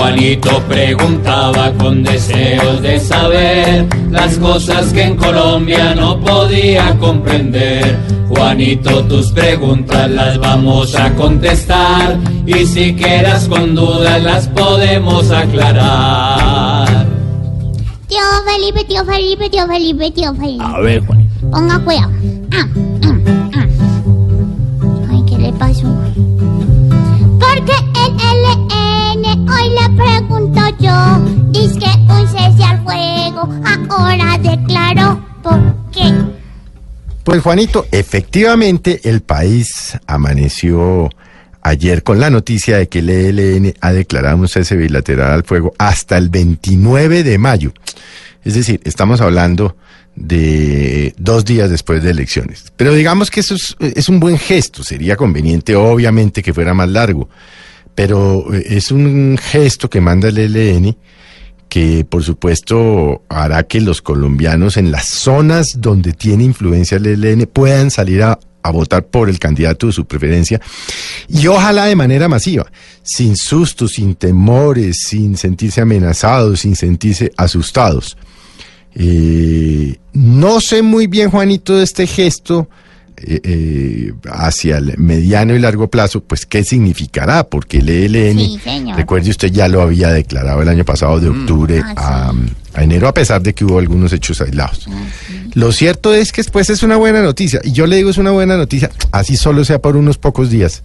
Juanito 0.00 0.62
preguntaba 0.66 1.72
con 1.72 2.02
deseos 2.02 2.80
de 2.80 2.98
saber 2.98 3.86
las 4.10 4.38
cosas 4.38 4.94
que 4.94 5.02
en 5.02 5.14
Colombia 5.14 5.94
no 5.94 6.18
podía 6.18 6.96
comprender. 6.98 7.98
Juanito, 8.30 9.04
tus 9.04 9.30
preguntas 9.30 10.10
las 10.10 10.38
vamos 10.38 10.94
a 10.94 11.14
contestar 11.16 12.18
y 12.46 12.64
si 12.64 12.96
quedas 12.96 13.46
con 13.46 13.74
dudas 13.74 14.22
las 14.22 14.48
podemos 14.48 15.30
aclarar. 15.30 17.06
Tío 18.08 18.20
Felipe, 18.46 18.84
tío 18.86 19.04
Felipe, 19.04 19.50
tío 19.50 19.66
Felipe, 19.66 20.10
tío 20.12 20.34
Felipe. 20.34 20.64
A 20.64 20.80
ver, 20.80 21.04
Juanito. 21.04 21.50
Ponga 21.50 21.78
cuidado. 21.80 22.10
Ah, 22.52 22.66
Pues 37.30 37.44
Juanito, 37.44 37.86
efectivamente 37.92 39.02
el 39.04 39.20
país 39.20 39.96
amaneció 40.08 41.08
ayer 41.62 42.02
con 42.02 42.18
la 42.18 42.28
noticia 42.28 42.78
de 42.78 42.88
que 42.88 42.98
el 42.98 43.08
ELN 43.08 43.74
ha 43.80 43.92
declarado 43.92 44.36
un 44.36 44.48
cese 44.48 44.74
bilateral 44.74 45.34
al 45.34 45.44
fuego 45.44 45.72
hasta 45.78 46.18
el 46.18 46.28
29 46.28 47.22
de 47.22 47.38
mayo. 47.38 47.72
Es 48.42 48.54
decir, 48.54 48.80
estamos 48.82 49.20
hablando 49.20 49.76
de 50.16 51.14
dos 51.18 51.44
días 51.44 51.70
después 51.70 52.02
de 52.02 52.10
elecciones. 52.10 52.72
Pero 52.76 52.94
digamos 52.94 53.30
que 53.30 53.38
eso 53.38 53.54
es, 53.54 53.76
es 53.78 54.08
un 54.08 54.18
buen 54.18 54.36
gesto. 54.36 54.82
Sería 54.82 55.14
conveniente, 55.14 55.76
obviamente, 55.76 56.42
que 56.42 56.52
fuera 56.52 56.74
más 56.74 56.88
largo. 56.88 57.28
Pero 57.94 58.52
eh, 58.52 58.64
es 58.70 58.90
un 58.90 59.38
gesto 59.40 59.88
que 59.88 60.00
manda 60.00 60.30
el 60.30 60.38
ELN 60.38 60.96
que 61.70 62.04
por 62.04 62.24
supuesto 62.24 63.22
hará 63.28 63.62
que 63.62 63.80
los 63.80 64.02
colombianos 64.02 64.76
en 64.76 64.90
las 64.90 65.06
zonas 65.06 65.76
donde 65.78 66.12
tiene 66.12 66.42
influencia 66.44 66.98
el 66.98 67.06
ELN 67.06 67.46
puedan 67.46 67.90
salir 67.90 68.24
a, 68.24 68.38
votar 68.72 69.06
por 69.06 69.30
el 69.30 69.38
candidato 69.38 69.86
de 69.86 69.92
su 69.92 70.04
preferencia 70.04 70.60
y 71.28 71.46
ojalá 71.46 71.86
de 71.86 71.96
manera 71.96 72.28
masiva, 72.28 72.70
sin 73.02 73.34
sustos, 73.36 73.92
sin 73.92 74.14
temores, 74.14 74.98
sin 75.06 75.36
sentirse 75.36 75.80
amenazados, 75.80 76.60
sin 76.60 76.76
sentirse 76.76 77.32
asustados. 77.38 78.18
Eh, 78.94 79.96
no 80.12 80.60
sé 80.60 80.82
muy 80.82 81.06
bien, 81.06 81.30
Juanito, 81.30 81.78
de 81.78 81.84
este 81.84 82.06
gesto. 82.06 82.68
Eh, 83.22 83.40
eh, 83.44 84.12
hacia 84.32 84.78
el 84.78 84.96
mediano 84.96 85.54
y 85.54 85.58
largo 85.58 85.88
plazo, 85.88 86.22
pues 86.22 86.46
qué 86.46 86.64
significará, 86.64 87.44
porque 87.44 87.78
el 87.78 87.88
ELN, 87.90 88.38
Sí, 88.38 88.58
recuerde 88.96 89.28
usted, 89.28 89.52
ya 89.52 89.68
lo 89.68 89.82
había 89.82 90.08
declarado 90.08 90.62
el 90.62 90.68
año 90.70 90.86
pasado 90.86 91.20
de 91.20 91.28
octubre 91.28 91.82
Ah, 91.84 92.32
a, 92.74 92.78
a 92.80 92.82
enero, 92.82 93.08
a 93.08 93.12
pesar 93.12 93.42
de 93.42 93.52
que 93.52 93.64
hubo 93.66 93.78
algunos 93.78 94.14
hechos 94.14 94.40
aislados. 94.40 94.86
Lo 95.52 95.70
cierto 95.72 96.14
es 96.14 96.32
que 96.32 96.40
después 96.40 96.70
es 96.70 96.82
una 96.82 96.96
buena 96.96 97.20
noticia, 97.20 97.60
y 97.62 97.72
yo 97.72 97.86
le 97.86 97.96
digo 97.96 98.08
es 98.08 98.16
una 98.16 98.30
buena 98.30 98.56
noticia, 98.56 98.90
así 99.12 99.36
solo 99.36 99.66
sea 99.66 99.80
por 99.80 99.96
unos 99.96 100.16
pocos 100.16 100.48
días, 100.48 100.82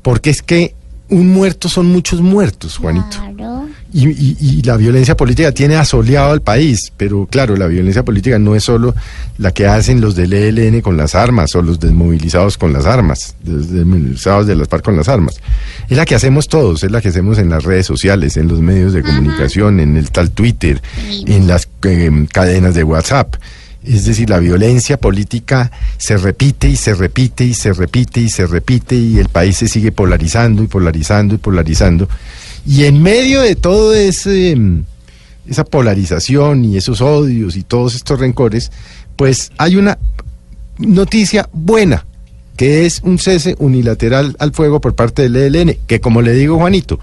porque 0.00 0.30
es 0.30 0.40
que 0.40 0.74
un 1.10 1.28
muerto 1.28 1.68
son 1.68 1.86
muchos 1.86 2.22
muertos, 2.22 2.78
Juanito. 2.78 3.06
Claro. 3.10 3.35
Y, 3.98 4.08
y- 4.08 4.36
y 4.40 4.62
la 4.62 4.76
violencia 4.76 5.16
política 5.16 5.52
tiene 5.52 5.76
asoleado 5.76 6.30
al 6.32 6.42
país, 6.42 6.92
pero 6.98 7.26
claro, 7.30 7.56
la 7.56 7.66
violencia 7.66 8.04
política 8.04 8.38
no 8.38 8.54
es 8.54 8.64
solo 8.64 8.94
la 9.38 9.52
que 9.52 9.66
hacen 9.66 10.02
los 10.02 10.14
del 10.14 10.34
ELN 10.34 10.82
con 10.82 10.98
las 10.98 11.14
armas 11.14 11.54
o 11.54 11.62
los 11.62 11.80
desmovilizados 11.80 12.58
con 12.58 12.74
las 12.74 12.84
armas, 12.84 13.34
los 13.46 13.70
desmovilizados 13.72 14.46
de 14.46 14.54
las 14.54 14.68
FARC 14.68 14.84
con 14.84 14.96
las 14.96 15.08
armas. 15.08 15.36
Es 15.88 15.96
la 15.96 16.04
que 16.04 16.14
hacemos 16.14 16.46
todos, 16.48 16.84
es 16.84 16.90
la 16.90 17.00
que 17.00 17.08
hacemos 17.08 17.38
en 17.38 17.48
las 17.48 17.64
redes 17.64 17.86
sociales, 17.86 18.36
en 18.36 18.48
los 18.48 18.60
medios 18.60 18.92
de 18.92 19.02
comunicación, 19.02 19.80
en 19.80 19.96
el 19.96 20.10
tal 20.10 20.30
Twitter, 20.30 20.82
en 21.26 21.46
las 21.46 21.66
eh, 21.84 22.10
cadenas 22.30 22.74
de 22.74 22.84
WhatsApp. 22.84 23.36
Es 23.82 24.04
decir, 24.04 24.28
la 24.28 24.40
violencia 24.40 24.98
política 24.98 25.70
se 25.96 26.18
repite 26.18 26.68
y 26.68 26.76
se 26.76 26.92
repite 26.94 27.44
y 27.44 27.54
se 27.54 27.72
repite 27.72 28.20
y 28.20 28.28
se 28.28 28.46
repite 28.46 28.94
y 28.96 29.18
el 29.18 29.28
país 29.30 29.56
se 29.56 29.68
sigue 29.68 29.90
polarizando 29.92 30.62
y 30.62 30.66
polarizando 30.66 31.34
y 31.34 31.38
polarizando. 31.38 32.08
Y 32.66 32.84
en 32.84 33.00
medio 33.02 33.42
de 33.42 33.54
todo 33.54 33.94
ese, 33.94 34.56
mm, 34.56 34.84
esa 35.48 35.64
polarización 35.64 36.64
y 36.64 36.76
esos 36.76 37.00
odios 37.00 37.56
y 37.56 37.62
todos 37.62 37.94
estos 37.94 38.18
rencores, 38.18 38.72
pues 39.14 39.52
hay 39.56 39.76
una 39.76 39.98
noticia 40.78 41.48
buena, 41.52 42.04
que 42.56 42.84
es 42.84 43.00
un 43.04 43.18
cese 43.18 43.54
unilateral 43.58 44.34
al 44.40 44.52
fuego 44.52 44.80
por 44.80 44.94
parte 44.94 45.22
del 45.22 45.36
ELN, 45.36 45.76
que 45.86 46.00
como 46.00 46.22
le 46.22 46.32
digo 46.32 46.58
Juanito, 46.58 46.98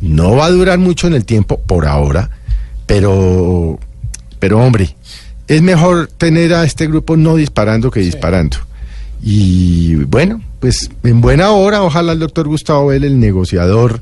no 0.00 0.36
va 0.36 0.46
a 0.46 0.50
durar 0.50 0.78
mucho 0.78 1.08
en 1.08 1.14
el 1.14 1.24
tiempo 1.24 1.60
por 1.60 1.86
ahora, 1.86 2.30
pero, 2.86 3.78
pero 4.38 4.60
hombre, 4.60 4.94
es 5.48 5.60
mejor 5.62 6.06
tener 6.06 6.54
a 6.54 6.64
este 6.64 6.86
grupo 6.86 7.16
no 7.16 7.34
disparando 7.34 7.90
que 7.90 8.00
disparando. 8.00 8.58
Y 9.22 9.96
bueno, 9.96 10.40
pues 10.60 10.90
en 11.02 11.20
buena 11.20 11.50
hora, 11.50 11.82
ojalá 11.82 12.12
el 12.12 12.20
doctor 12.20 12.46
Gustavo 12.46 12.86
Bell, 12.86 13.04
el 13.04 13.18
negociador 13.18 14.00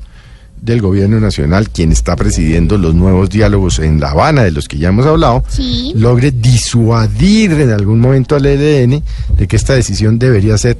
del 0.61 0.81
gobierno 0.81 1.19
nacional, 1.19 1.69
quien 1.69 1.91
está 1.91 2.15
presidiendo 2.15 2.77
los 2.77 2.93
nuevos 2.95 3.29
diálogos 3.29 3.79
en 3.79 3.99
La 3.99 4.11
Habana, 4.11 4.43
de 4.43 4.51
los 4.51 4.67
que 4.67 4.77
ya 4.77 4.89
hemos 4.89 5.05
hablado, 5.05 5.43
Sí. 5.47 5.93
logre 5.95 6.31
disuadir 6.31 7.51
en 7.53 7.71
algún 7.71 7.99
momento 7.99 8.35
al 8.35 8.45
ELN 8.45 9.03
de 9.37 9.47
que 9.47 9.55
esta 9.55 9.73
decisión 9.73 10.19
debería 10.19 10.57
ser 10.57 10.77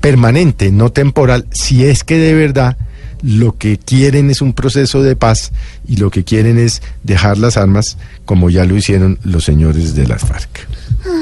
permanente, 0.00 0.70
no 0.72 0.90
temporal, 0.90 1.46
si 1.52 1.84
es 1.84 2.04
que 2.04 2.18
de 2.18 2.34
verdad 2.34 2.76
lo 3.22 3.56
que 3.58 3.76
quieren 3.78 4.30
es 4.30 4.40
un 4.40 4.54
proceso 4.54 5.02
de 5.02 5.14
paz 5.14 5.52
y 5.86 5.96
lo 5.96 6.10
que 6.10 6.24
quieren 6.24 6.58
es 6.58 6.80
dejar 7.04 7.36
las 7.36 7.58
armas 7.58 7.98
como 8.24 8.48
ya 8.48 8.64
lo 8.64 8.76
hicieron 8.76 9.18
los 9.24 9.44
señores 9.44 9.94
de 9.94 10.06
las 10.06 10.22
FARC. 10.22 10.66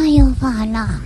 Ay, 0.04 0.22
ojalá. 0.22 1.00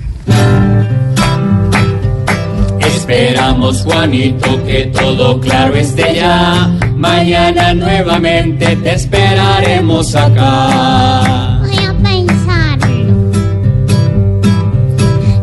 Esperamos, 3.02 3.82
Juanito, 3.82 4.64
que 4.64 4.84
todo 4.84 5.40
claro 5.40 5.74
esté 5.74 6.14
ya. 6.14 6.70
Mañana 6.94 7.74
nuevamente 7.74 8.76
te 8.76 8.94
esperaremos 8.94 10.14
acá. 10.14 11.58
Voy 11.62 11.84
a 11.84 11.92
pensarlo. 11.94 13.32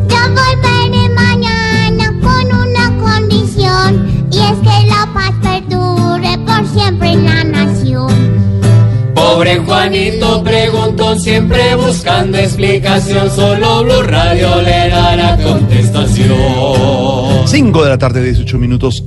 Yo 0.08 0.20
volveré 0.38 1.08
mañana 1.10 2.06
con 2.22 2.46
una 2.66 2.96
condición 2.98 4.08
y 4.32 4.38
es 4.38 4.58
que 4.60 4.86
la 4.86 5.06
paz 5.12 5.34
perdure 5.42 6.38
por 6.46 6.66
siempre 6.66 7.12
en 7.12 7.26
la. 7.26 7.49
Pobre 9.40 9.56
Juanito 9.56 10.44
preguntó 10.44 11.18
siempre 11.18 11.74
buscando 11.74 12.36
explicación. 12.36 13.30
Solo 13.30 13.84
Blue 13.84 14.02
Radio 14.02 14.60
le 14.60 14.90
dará 14.90 15.38
contestación. 15.42 17.46
5 17.46 17.82
de 17.82 17.88
la 17.88 17.96
tarde, 17.96 18.22
18 18.22 18.58
minutos. 18.58 19.02